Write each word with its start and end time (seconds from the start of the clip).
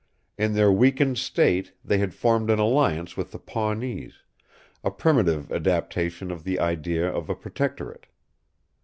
In 0.35 0.55
their 0.55 0.71
weakened 0.71 1.19
state 1.19 1.73
they 1.85 1.99
had 1.99 2.15
formed 2.15 2.49
an 2.49 2.57
alliance 2.57 3.15
with 3.15 3.29
the 3.29 3.37
Pawnees, 3.37 4.23
a 4.83 4.89
primitive 4.89 5.51
adaptation 5.51 6.31
of 6.31 6.43
the 6.43 6.59
idea 6.59 7.07
of 7.07 7.29
a 7.29 7.35
protectorate. 7.35 8.07